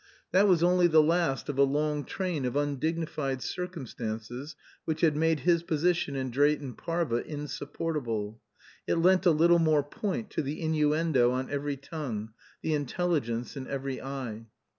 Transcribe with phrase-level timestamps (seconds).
[0.31, 5.41] That was only the last of a long train of undignified circumstances which had made
[5.41, 8.41] his position in Drayton Parva insupportable;
[8.87, 12.33] it lent a little more point to the innuendo on every tongue,
[12.63, 14.47] the intelligence in every eye.